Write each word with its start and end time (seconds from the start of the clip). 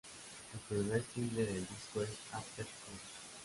El 0.55 0.59
primer 0.61 1.03
single 1.13 1.45
del 1.45 1.59
disco 1.59 2.01
es 2.01 2.09
"After 2.31 2.63
Hours". 2.65 3.01